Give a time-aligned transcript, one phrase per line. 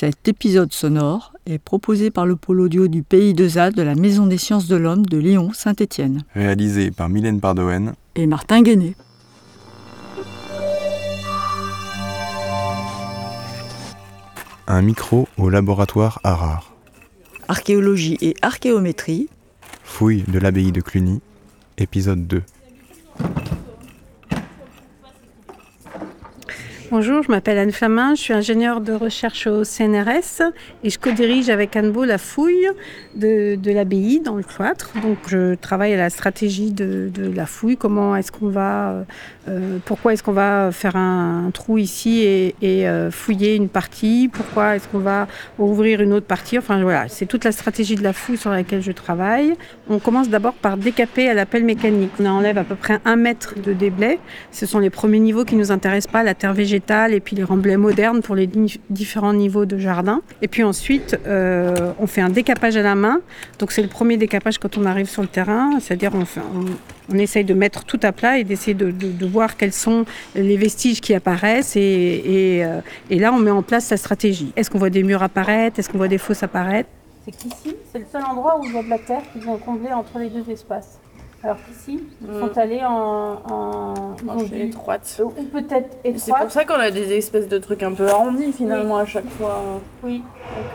[0.00, 3.94] Cet épisode sonore est proposé par le pôle audio du Pays de ZAD de la
[3.94, 6.22] Maison des sciences de l'homme de Lyon-Saint-Étienne.
[6.34, 8.96] Réalisé par Mylène Pardoen et Martin Guéné.
[14.66, 16.72] Un micro au laboratoire Harare.
[17.48, 19.28] Archéologie et archéométrie.
[19.84, 21.20] Fouille de l'abbaye de Cluny,
[21.76, 22.42] épisode 2.
[26.90, 30.42] Bonjour, je m'appelle Anne Flamin, je suis ingénieure de recherche au CNRS
[30.82, 32.66] et je co-dirige avec Anne Beau la fouille
[33.14, 34.90] de, l'abbaye dans le cloître.
[35.00, 39.04] Donc je travaille à la stratégie de, la fouille, comment est-ce qu'on va,
[39.46, 44.74] euh, pourquoi est-ce qu'on va faire un, trou ici et, euh, fouiller une partie, pourquoi
[44.74, 45.28] est-ce qu'on va
[45.60, 46.58] ouvrir une autre partie.
[46.58, 49.54] Enfin voilà, c'est toute la stratégie de la fouille sur laquelle je travaille.
[49.88, 52.10] On commence d'abord par décaper à la pelle mécanique.
[52.18, 54.18] On enlève à peu près un mètre de déblai.
[54.50, 56.79] Ce sont les premiers niveaux qui nous intéressent pas, la terre végétale
[57.10, 58.48] et puis les remblais modernes pour les
[58.90, 60.22] différents niveaux de jardin.
[60.42, 63.20] Et puis ensuite, euh, on fait un décapage à la main.
[63.58, 67.54] Donc c'est le premier décapage quand on arrive sur le terrain, c'est-à-dire on, essaye de
[67.54, 72.62] mettre tout à plat et d'essayer de, voir quels sont les vestiges qui apparaissent et,
[72.64, 74.52] euh, là on met en place sa stratégie.
[74.56, 75.78] Est-ce qu'on voit des murs apparaître?
[75.78, 76.88] Est-ce qu'on voit des fosses apparaître?
[77.24, 79.92] C'est qu'ici, c'est le seul endroit où y a de la terre qui vient combler
[79.92, 80.99] entre les deux espaces.
[81.42, 82.40] Alors qu'ici, ils mm.
[82.40, 83.94] sont allés en, en,
[84.28, 85.22] en étroite.
[85.24, 86.18] Ou peut-être étroite.
[86.18, 89.28] C'est pour ça qu'on a des espèces de trucs un peu arrondis finalement à chaque
[89.30, 89.62] fois.
[90.02, 90.22] Oui.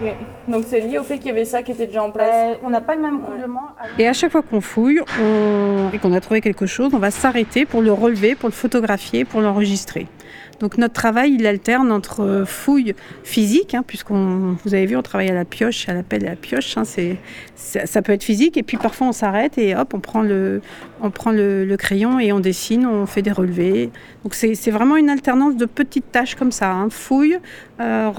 [0.02, 0.12] Ok.
[0.48, 2.30] Donc c'est lié au fait qu'il y avait ça qui était déjà en place.
[2.34, 3.68] Euh, on n'a pas le même coulement.
[4.00, 5.92] Et à chaque fois qu'on fouille on...
[5.94, 9.24] et qu'on a trouvé quelque chose, on va s'arrêter pour le relever, pour le photographier,
[9.24, 10.08] pour l'enregistrer.
[10.60, 15.30] Donc notre travail, il alterne entre fouille physique, hein, puisqu'on, vous avez vu, on travaille
[15.30, 16.78] à la pioche, à la pelle à la pioche.
[16.78, 16.84] Hein,
[17.56, 20.62] ça, peut être physique, et puis parfois on s'arrête et hop, on prend le,
[21.78, 23.90] crayon et on dessine, on fait des relevés.
[24.24, 26.90] Donc c'est, vraiment une alternance de petites tâches comme ça hein.
[26.90, 27.38] fouille,
[27.80, 28.12] euh,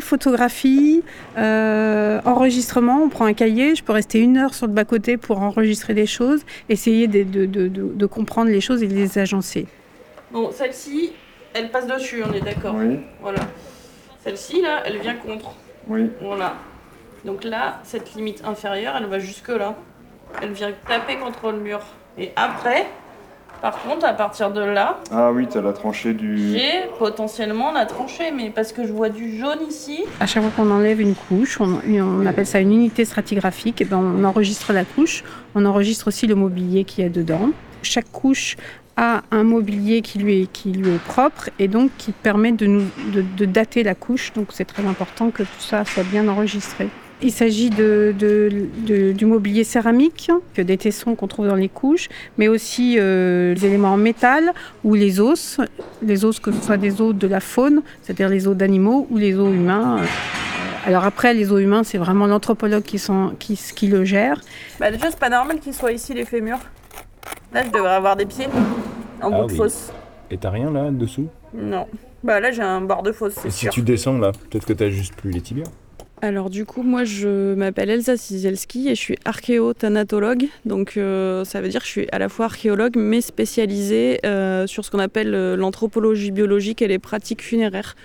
[0.00, 1.02] photographie,
[1.36, 3.02] euh, enregistrement.
[3.02, 5.94] On prend un cahier, je peux rester une heure sur le bas côté pour enregistrer
[5.94, 9.66] des choses, essayer de, de, comprendre les choses et les agencer.
[10.32, 11.12] Bon, celle-ci,
[11.56, 12.74] elle passe dessus, on est d'accord.
[12.76, 13.00] Oui.
[13.20, 13.40] Voilà.
[14.22, 15.52] Celle-ci, là, elle vient contre.
[15.88, 16.10] Oui.
[16.20, 16.54] Voilà.
[17.24, 19.74] Donc là, cette limite inférieure, elle va jusque là.
[20.42, 21.80] Elle vient taper contre le mur.
[22.18, 22.86] Et après,
[23.62, 24.98] par contre, à partir de là.
[25.10, 26.52] Ah oui, tu as la tranchée du.
[26.52, 30.04] J'ai potentiellement la tranchée, mais parce que je vois du jaune ici.
[30.20, 33.84] À chaque fois qu'on enlève une couche, on, on, appelle ça une unité stratigraphique, et
[33.84, 35.24] ben on enregistre la couche,
[35.54, 37.50] on enregistre aussi le mobilier qu'il y a dedans.
[37.82, 38.56] Chaque couche
[38.96, 42.66] a un mobilier qui lui est, qui lui est propre et donc qui permet de,
[42.66, 44.32] nous, de, dater la couche.
[44.32, 46.88] Donc c'est très important que tout ça soit bien enregistré.
[47.22, 48.14] Il s'agit de,
[49.16, 53.94] du mobilier céramique, des tessons qu'on trouve dans les couches, mais aussi euh, les éléments
[53.94, 54.52] en métal
[54.84, 55.58] ou les os,
[56.02, 59.16] les os que ce soit des os de la faune, c'est-à-dire les os d'animaux ou
[59.16, 60.02] les os humains.
[60.86, 63.02] Alors après, les os humains, c'est vraiment l'anthropologue qui,
[63.40, 64.40] qui, qui, le gère.
[64.78, 66.60] Bah déjà, c'est pas normal qu'ils soient ici les fémurs.
[67.52, 68.48] Là, je devrais avoir des pieds
[69.22, 69.92] en bout ah de fosse.
[70.30, 71.28] Et t'as rien là dessous?
[71.54, 71.86] Non.
[72.24, 73.44] Bah là, j'ai un bord de fosse.
[73.44, 75.70] Et si tu descends là, peut-être que t'as juste plus les tibias
[76.22, 80.46] alors du coup, moi je m'appelle Elsa Sizielski et je suis archéothanatologue.
[80.64, 84.66] Donc euh, ça veut dire que je suis à la fois archéologue mais spécialisée euh,
[84.66, 87.96] sur ce qu'on appelle euh, l'anthropologie biologique et les pratiques funéraires.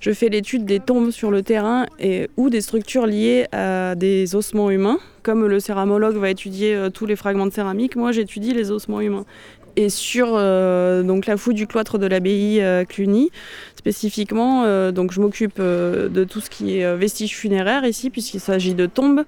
[0.00, 4.34] Je fais l'étude des tombes sur le terrain et, ou des structures liées à des
[4.34, 4.98] ossements humains.
[5.22, 9.00] Comme le céramologue va étudier euh, tous les fragments de céramique, moi j'étudie les ossements
[9.00, 9.26] humains.
[9.76, 13.30] Et sur euh, donc la fouille du cloître de l'abbaye euh, Cluny,
[13.76, 18.86] spécifiquement, donc je m'occupe de tout ce qui est vestiges funéraires ici, puisqu'il s'agit de
[18.86, 19.24] tombes.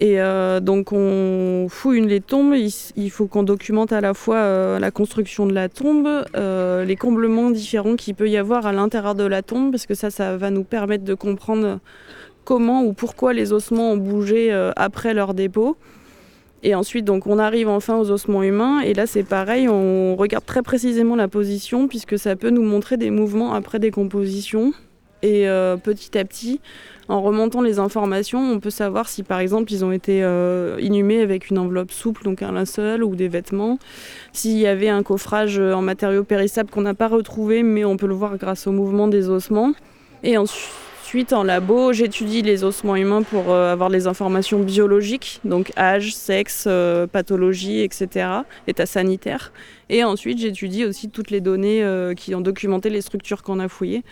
[0.00, 4.78] Et euh, donc on fouille les tombes, il, faut qu'on documente à la fois euh,
[4.78, 9.14] la construction de la tombe, euh, les comblements différents qu'il peut y avoir à l'intérieur
[9.14, 11.80] de la tombe, parce que ça, ça va nous permettre de comprendre
[12.44, 15.76] comment ou pourquoi les ossements ont bougé après leur dépôt.
[16.62, 18.80] Et ensuite, donc, on arrive enfin aux ossements humains.
[18.80, 22.96] Et là, c'est pareil, on regarde très précisément la position, puisque ça peut nous montrer
[22.96, 24.72] des mouvements après décomposition.
[25.22, 25.46] Et
[25.82, 26.60] petit à petit,
[27.10, 31.20] en remontant les informations, on peut savoir si par exemple ils ont été euh, inhumés
[31.20, 33.80] avec une enveloppe souple, donc un linceul ou des vêtements,
[34.32, 38.06] s'il y avait un coffrage en matériaux périssables qu'on n'a pas retrouvé, mais on peut
[38.06, 39.72] le voir grâce au mouvement des ossements.
[40.22, 45.72] Et ensuite, en labo, j'étudie les ossements humains pour euh, avoir les informations biologiques, donc
[45.76, 48.28] âge, sexe, euh, pathologie, etc.,
[48.68, 49.52] état sanitaire.
[49.88, 51.84] Et ensuite, j'étudie aussi toutes les données
[52.16, 54.04] qui ont documenté les structures qu'on a fouillées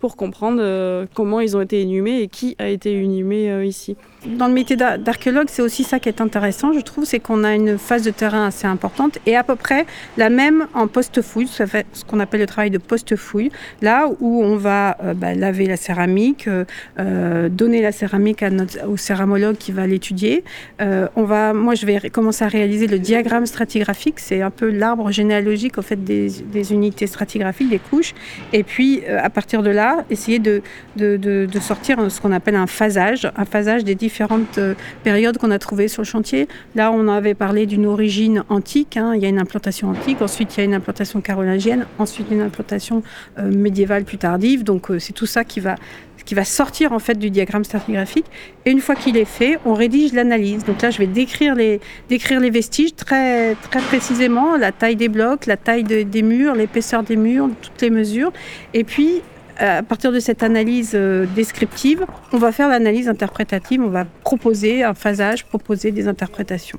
[0.00, 3.96] pour comprendre comment ils ont été inhumés et qui a été inhumé ici.
[4.26, 7.54] Dans le métier d'archéologue, c'est aussi ça qui est intéressant, je trouve, c'est qu'on a
[7.54, 9.86] une phase de terrain assez importante et à peu près
[10.18, 13.50] la même en post-fouille, ce qu'on appelle le travail de post-fouille,
[13.80, 16.48] là où on va bah, laver la céramique,
[16.98, 18.44] donner la céramique
[18.86, 20.44] au céramologue qui va l'étudier.
[20.80, 25.78] on moi, je vais commencer à réaliser le diagramme stratigraphique, c'est un peu l'arbre généalogique
[25.78, 28.14] au fait des, unités stratigraphiques, des couches.
[28.52, 30.62] Et puis, euh, à partir de là, essayer de,
[30.96, 35.50] de, de, sortir ce qu'on appelle un phasage, un phasage des différentes euh, périodes qu'on
[35.50, 36.48] a trouvées sur le chantier.
[36.74, 39.12] Là, on avait parlé d'une origine antique, hein.
[39.14, 42.42] il y a une implantation antique, ensuite il y a une implantation carolingienne, ensuite une
[42.42, 43.02] implantation
[43.38, 44.64] euh, médiévale plus tardive.
[44.64, 45.76] Donc, c'est tout ça qui va
[46.30, 48.26] qui va sortir en fait du diagramme stratigraphique.
[48.64, 50.64] Et une fois qu'il est fait, on rédige l'analyse.
[50.64, 55.08] Donc là, je vais décrire les, décrire les vestiges très, très précisément, la taille des
[55.08, 58.32] blocs, la taille des murs, l'épaisseur des murs, toutes les mesures.
[58.74, 59.22] Et puis,
[59.60, 64.82] à partir de cette analyse euh, descriptive, on va faire l'analyse interprétative, on va proposer
[64.82, 66.78] un phasage, proposer des interprétations.